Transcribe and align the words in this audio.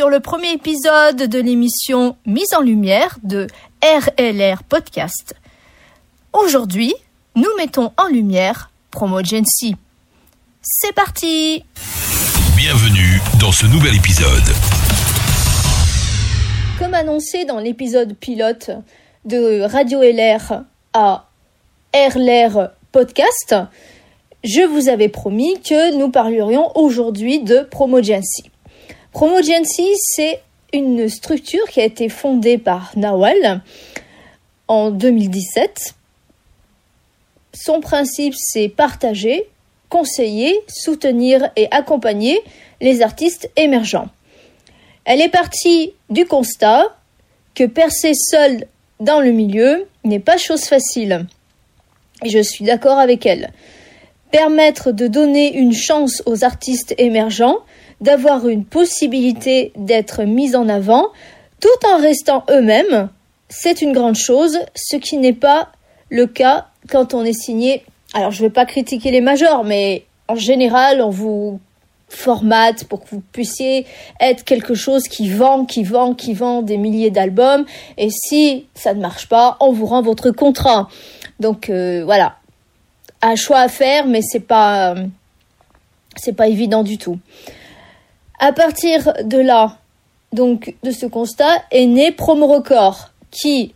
le 0.00 0.20
premier 0.20 0.52
épisode 0.52 1.16
de 1.16 1.38
l'émission 1.38 2.16
Mise 2.24 2.54
en 2.56 2.62
lumière 2.62 3.18
de 3.22 3.46
RLR 3.82 4.62
Podcast. 4.64 5.34
Aujourd'hui, 6.32 6.94
nous 7.36 7.48
mettons 7.58 7.92
en 7.98 8.06
lumière 8.06 8.70
Promogency. 8.90 9.76
C'est 10.62 10.94
parti 10.94 11.64
Bienvenue 12.56 13.20
dans 13.38 13.52
ce 13.52 13.66
nouvel 13.66 13.94
épisode. 13.94 14.42
Comme 16.78 16.94
annoncé 16.94 17.44
dans 17.44 17.58
l'épisode 17.58 18.16
pilote 18.16 18.70
de 19.26 19.60
Radio 19.62 20.00
LR 20.00 20.64
à 20.94 21.28
RLR 21.94 22.70
Podcast, 22.92 23.54
je 24.42 24.66
vous 24.66 24.88
avais 24.88 25.08
promis 25.08 25.60
que 25.60 25.96
nous 25.96 26.10
parlerions 26.10 26.76
aujourd'hui 26.76 27.40
de 27.40 27.60
Promogency. 27.60 28.51
Promogency, 29.12 29.88
c'est 29.96 30.40
une 30.72 31.08
structure 31.08 31.68
qui 31.68 31.80
a 31.80 31.84
été 31.84 32.08
fondée 32.08 32.56
par 32.56 32.92
Nawal 32.96 33.62
en 34.68 34.90
2017. 34.90 35.94
Son 37.52 37.80
principe, 37.80 38.34
c'est 38.36 38.70
partager, 38.70 39.48
conseiller, 39.90 40.58
soutenir 40.66 41.50
et 41.56 41.68
accompagner 41.70 42.40
les 42.80 43.02
artistes 43.02 43.50
émergents. 43.56 44.08
Elle 45.04 45.20
est 45.20 45.28
partie 45.28 45.92
du 46.08 46.24
constat 46.24 46.96
que 47.54 47.64
percer 47.64 48.14
seul 48.14 48.66
dans 48.98 49.20
le 49.20 49.32
milieu 49.32 49.86
n'est 50.04 50.20
pas 50.20 50.38
chose 50.38 50.64
facile. 50.64 51.26
Et 52.24 52.30
je 52.30 52.38
suis 52.38 52.64
d'accord 52.64 52.98
avec 52.98 53.26
elle. 53.26 53.52
Permettre 54.32 54.90
de 54.90 55.06
donner 55.06 55.54
une 55.56 55.72
chance 55.72 56.22
aux 56.26 56.42
artistes 56.42 56.94
émergents, 56.98 57.58
d'avoir 58.00 58.48
une 58.48 58.64
possibilité 58.64 59.72
d'être 59.76 60.24
mis 60.24 60.56
en 60.56 60.68
avant, 60.68 61.08
tout 61.60 61.86
en 61.86 61.98
restant 61.98 62.44
eux-mêmes, 62.50 63.08
c'est 63.48 63.82
une 63.82 63.92
grande 63.92 64.16
chose, 64.16 64.58
ce 64.74 64.96
qui 64.96 65.18
n'est 65.18 65.34
pas 65.34 65.68
le 66.08 66.26
cas 66.26 66.66
quand 66.88 67.14
on 67.14 67.24
est 67.24 67.38
signé. 67.38 67.84
Alors 68.14 68.30
je 68.30 68.42
ne 68.42 68.48
vais 68.48 68.52
pas 68.52 68.66
critiquer 68.66 69.10
les 69.10 69.20
majors, 69.20 69.64
mais 69.64 70.04
en 70.28 70.34
général, 70.34 71.02
on 71.02 71.10
vous 71.10 71.60
formate 72.08 72.84
pour 72.84 73.02
que 73.04 73.10
vous 73.10 73.22
puissiez 73.32 73.86
être 74.20 74.44
quelque 74.44 74.74
chose 74.74 75.04
qui 75.04 75.28
vend, 75.28 75.64
qui 75.64 75.82
vend, 75.82 76.14
qui 76.14 76.34
vend 76.34 76.62
des 76.62 76.76
milliers 76.76 77.10
d'albums. 77.10 77.64
Et 77.98 78.08
si 78.10 78.66
ça 78.74 78.94
ne 78.94 79.00
marche 79.00 79.28
pas, 79.28 79.56
on 79.60 79.72
vous 79.72 79.86
rend 79.86 80.02
votre 80.02 80.30
contrat. 80.30 80.88
Donc 81.40 81.70
euh, 81.70 82.02
voilà, 82.04 82.36
choix 83.36 83.60
à 83.60 83.68
faire, 83.68 84.06
mais 84.06 84.20
c'est 84.22 84.40
pas 84.40 84.94
c'est 86.16 86.34
pas 86.34 86.48
évident 86.48 86.82
du 86.82 86.98
tout. 86.98 87.18
À 88.38 88.52
partir 88.52 89.12
de 89.24 89.38
là, 89.38 89.78
donc 90.32 90.74
de 90.82 90.90
ce 90.90 91.06
constat, 91.06 91.62
est 91.70 91.86
né 91.86 92.12
Promo 92.12 92.46
Record, 92.46 93.10
qui 93.30 93.74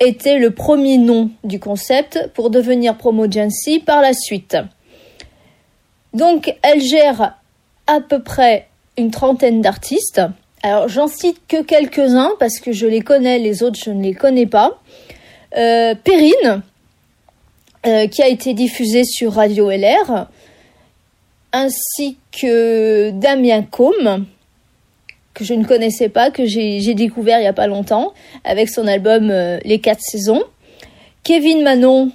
était 0.00 0.38
le 0.38 0.50
premier 0.50 0.98
nom 0.98 1.30
du 1.44 1.58
concept 1.58 2.30
pour 2.34 2.50
devenir 2.50 2.96
Promogency 2.96 3.80
par 3.80 4.02
la 4.02 4.12
suite. 4.12 4.56
Donc 6.12 6.54
elle 6.62 6.80
gère 6.80 7.36
à 7.86 8.00
peu 8.00 8.22
près 8.22 8.68
une 8.96 9.10
trentaine 9.10 9.60
d'artistes. 9.60 10.20
Alors 10.62 10.88
j'en 10.88 11.08
cite 11.08 11.38
que 11.48 11.62
quelques-uns 11.62 12.32
parce 12.38 12.58
que 12.58 12.72
je 12.72 12.86
les 12.86 13.00
connais, 13.00 13.38
les 13.38 13.62
autres 13.62 13.78
je 13.82 13.90
ne 13.90 14.02
les 14.02 14.14
connais 14.14 14.46
pas. 14.46 14.80
Euh, 15.56 15.94
Perrine, 15.94 16.62
euh, 17.86 18.08
qui 18.08 18.20
a 18.20 18.26
été 18.26 18.52
diffusée 18.52 19.04
sur 19.04 19.34
Radio 19.34 19.70
LR, 19.70 20.26
ainsi 21.52 22.16
que 22.32 23.10
Damien 23.10 23.62
Combe, 23.62 24.24
que 25.34 25.44
je 25.44 25.54
ne 25.54 25.64
connaissais 25.64 26.08
pas, 26.08 26.32
que 26.32 26.46
j'ai 26.46 26.94
découvert 26.94 27.38
il 27.38 27.42
n'y 27.42 27.46
a 27.46 27.52
pas 27.52 27.68
longtemps, 27.68 28.12
avec 28.42 28.70
son 28.70 28.88
album 28.88 29.30
euh, 29.30 29.58
Les 29.64 29.78
quatre 29.78 30.00
saisons. 30.00 30.42
Kevin 31.22 31.62
Manon, 31.62 32.10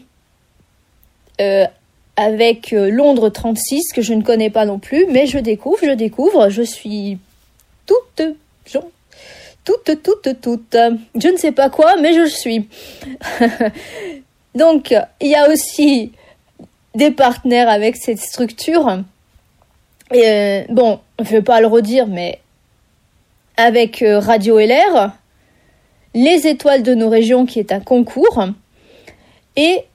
euh, 1.39 1.65
avec 2.17 2.71
Londres 2.71 3.29
36, 3.29 3.93
que 3.93 4.01
je 4.01 4.13
ne 4.13 4.23
connais 4.23 4.49
pas 4.49 4.65
non 4.65 4.77
plus, 4.77 5.05
mais 5.09 5.25
je 5.25 5.37
découvre, 5.37 5.79
je 5.83 5.91
découvre, 5.91 6.49
je 6.49 6.63
suis 6.63 7.17
toute, 7.85 8.21
toute, 9.63 10.03
toute, 10.03 10.41
toute, 10.41 10.77
je 11.15 11.27
ne 11.29 11.37
sais 11.37 11.53
pas 11.53 11.69
quoi, 11.69 11.95
mais 12.01 12.13
je 12.13 12.25
suis. 12.25 12.67
Donc, 14.55 14.95
il 15.21 15.27
y 15.27 15.35
a 15.35 15.49
aussi 15.49 16.11
des 16.95 17.11
partenaires 17.11 17.69
avec 17.69 17.95
cette 17.95 18.19
structure. 18.19 19.03
Euh, 20.13 20.63
bon, 20.69 20.99
je 21.19 21.23
ne 21.23 21.29
vais 21.29 21.41
pas 21.41 21.61
le 21.61 21.67
redire, 21.67 22.07
mais 22.07 22.39
avec 23.57 24.01
euh, 24.01 24.19
Radio 24.19 24.59
LR, 24.59 25.11
Les 26.13 26.47
Étoiles 26.47 26.83
de 26.83 26.93
nos 26.93 27.09
régions, 27.09 27.45
qui 27.45 27.59
est 27.59 27.71
un 27.71 27.79
concours, 27.79 28.45
et 29.55 29.85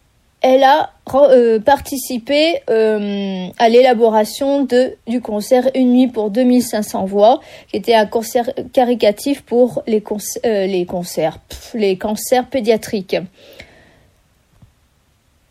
elle 0.41 0.65
a 0.65 0.91
euh, 1.15 1.59
participé 1.59 2.61
à 2.69 3.69
l'élaboration 3.69 4.67
du 5.07 5.21
concert 5.21 5.71
Une 5.75 5.93
nuit 5.93 6.09
pour 6.09 6.31
2500 6.31 7.05
voix, 7.05 7.41
qui 7.71 7.77
était 7.77 7.95
un 7.95 8.07
concert 8.07 8.49
caricatif 8.73 9.43
pour 9.43 9.83
les, 9.87 10.03
les 10.45 10.87
concerts, 10.87 11.39
les 11.75 11.99
cancers 11.99 12.47
pédiatriques. 12.47 13.17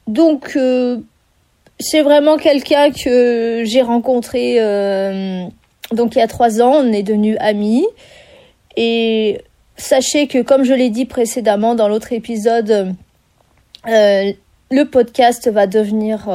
Donc, 0.08 0.54
euh, 0.56 1.00
c'est 1.80 2.02
vraiment 2.02 2.38
quelqu'un 2.38 2.92
que 2.92 3.64
j'ai 3.66 3.82
rencontré 3.82 4.58
euh, 4.60 5.46
donc 5.92 6.16
il 6.16 6.20
y 6.20 6.22
a 6.22 6.28
trois 6.28 6.62
ans. 6.62 6.74
On 6.84 6.94
est 6.94 7.04
devenus 7.04 7.38
amis. 7.40 7.86
Et 8.78 9.42
sachez 9.78 10.28
que, 10.28 10.42
comme 10.42 10.64
je 10.64 10.74
l'ai 10.74 10.90
dit 10.90 11.06
précédemment 11.06 11.76
dans 11.76 11.88
l'autre 11.88 12.14
épisode, 12.14 12.96
euh, 13.88 14.34
le 14.72 14.84
podcast 14.84 15.50
va 15.50 15.68
devenir 15.68 16.30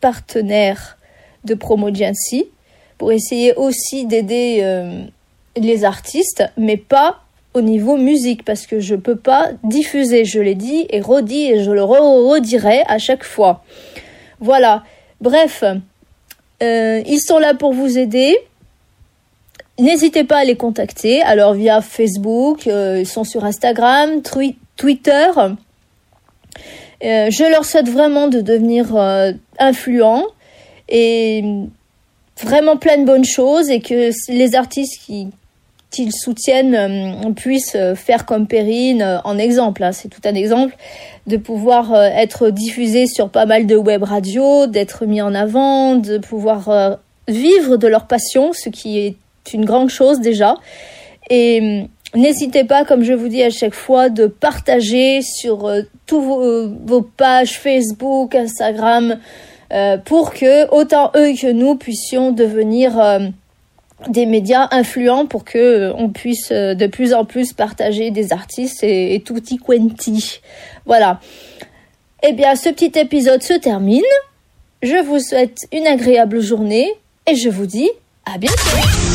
partenaire 0.00 0.98
de 1.44 1.54
Promogency 1.54 2.46
pour 2.98 3.12
essayer 3.12 3.54
aussi 3.54 4.04
d'aider 4.04 4.62
les 5.56 5.84
artistes, 5.84 6.44
mais 6.56 6.76
pas 6.76 7.22
au 7.54 7.60
niveau 7.60 7.96
musique 7.96 8.44
parce 8.44 8.66
que 8.66 8.80
je 8.80 8.94
peux 8.94 9.16
pas 9.16 9.50
diffuser, 9.64 10.24
je 10.24 10.40
l'ai 10.40 10.54
dit 10.54 10.86
et 10.90 11.00
redit 11.00 11.50
et 11.50 11.64
je 11.64 11.70
le 11.70 11.82
re 11.82 12.00
redirai 12.28 12.82
à 12.86 12.98
chaque 12.98 13.24
fois. 13.24 13.64
Voilà. 14.40 14.84
Bref, 15.20 15.64
euh, 16.62 17.02
ils 17.06 17.20
sont 17.20 17.38
là 17.38 17.54
pour 17.54 17.72
vous 17.72 17.98
aider. 17.98 18.36
N'hésitez 19.78 20.24
pas 20.24 20.38
à 20.38 20.44
les 20.44 20.56
contacter. 20.56 21.22
Alors 21.22 21.54
via 21.54 21.80
Facebook, 21.80 22.66
euh, 22.66 23.00
ils 23.00 23.06
sont 23.06 23.24
sur 23.24 23.44
Instagram, 23.44 24.22
Twitter. 24.76 25.26
Euh, 25.36 27.30
je 27.30 27.50
leur 27.50 27.64
souhaite 27.64 27.88
vraiment 27.88 28.28
de 28.28 28.40
devenir 28.40 28.96
influents 29.58 30.24
et 30.88 31.44
vraiment 32.40 32.76
plein 32.76 32.98
de 32.98 33.04
bonnes 33.04 33.24
choses 33.24 33.70
et 33.70 33.80
que 33.80 34.10
les 34.32 34.54
artistes 34.54 35.00
qui 35.04 35.28
qu'ils 35.98 36.12
soutiennent 36.12 36.74
euh, 36.74 37.32
puissent 37.32 37.76
faire 37.96 38.24
comme 38.24 38.46
Perrine 38.46 39.02
euh, 39.02 39.18
en 39.24 39.36
exemple. 39.36 39.82
Hein, 39.82 39.92
c'est 39.92 40.08
tout 40.08 40.20
un 40.24 40.34
exemple 40.34 40.76
de 41.26 41.36
pouvoir 41.36 41.92
euh, 41.92 42.04
être 42.04 42.50
diffusé 42.50 43.06
sur 43.06 43.30
pas 43.30 43.46
mal 43.46 43.66
de 43.66 43.76
web 43.76 44.04
radios, 44.04 44.66
d'être 44.66 45.06
mis 45.06 45.20
en 45.20 45.34
avant, 45.34 45.96
de 45.96 46.18
pouvoir 46.18 46.68
euh, 46.68 46.94
vivre 47.26 47.76
de 47.76 47.88
leur 47.88 48.06
passion, 48.06 48.52
ce 48.52 48.68
qui 48.68 48.98
est 48.98 49.16
une 49.52 49.64
grande 49.64 49.90
chose 49.90 50.20
déjà. 50.20 50.54
Et 51.30 51.88
N'hésitez 52.14 52.64
pas, 52.64 52.86
comme 52.86 53.02
je 53.02 53.12
vous 53.12 53.28
dis 53.28 53.42
à 53.42 53.50
chaque 53.50 53.74
fois, 53.74 54.08
de 54.08 54.26
partager 54.26 55.20
sur 55.20 55.66
euh, 55.66 55.82
tous 56.06 56.22
vos, 56.22 56.40
euh, 56.42 57.00
pages 57.18 57.58
Facebook, 57.58 58.34
Instagram, 58.34 59.18
euh, 59.74 59.98
pour 59.98 60.32
que 60.32 60.70
autant 60.70 61.10
eux 61.16 61.34
que 61.34 61.52
nous 61.52 61.74
puissions 61.74 62.32
devenir 62.32 62.98
euh, 62.98 63.18
des 64.08 64.26
médias 64.26 64.68
influents 64.70 65.26
pour 65.26 65.44
que 65.44 65.58
euh, 65.58 65.92
on 65.96 66.10
puisse 66.10 66.52
de 66.52 66.86
plus 66.86 67.14
en 67.14 67.24
plus 67.24 67.52
partager 67.52 68.10
des 68.10 68.32
artistes 68.32 68.84
et, 68.84 69.14
et 69.14 69.20
tutti 69.22 69.58
quanti. 69.58 70.40
Voilà. 70.86 71.20
Eh 72.22 72.32
bien, 72.32 72.56
ce 72.56 72.68
petit 72.70 72.92
épisode 72.98 73.42
se 73.42 73.54
termine. 73.54 74.02
Je 74.82 75.04
vous 75.04 75.18
souhaite 75.18 75.66
une 75.72 75.86
agréable 75.86 76.40
journée 76.40 76.92
et 77.26 77.34
je 77.36 77.48
vous 77.48 77.66
dis 77.66 77.90
à 78.24 78.38
bientôt. 78.38 78.56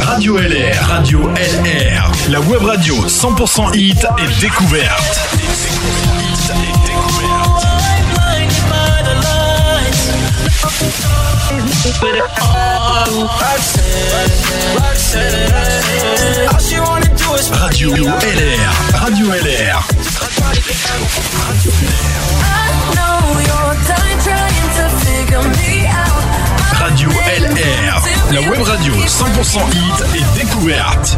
Radio 0.01 0.37
LR, 0.37 0.75
Radio 0.87 1.19
LR, 1.29 2.11
la 2.31 2.41
web 2.41 2.61
radio 2.61 2.95
100% 2.95 3.77
hit 3.77 4.05
et 4.17 4.41
découverte. 4.41 5.42
Radio 17.51 17.91
LR, 17.91 18.71
Radio 18.93 19.27
LR. 19.33 19.83
Radio 26.71 27.09
LR, 27.09 28.01
La 28.31 28.39
web 28.39 28.61
radio 28.61 28.93
100% 29.05 29.59
hit 29.73 30.05
et 30.15 30.39
découverte. 30.39 31.17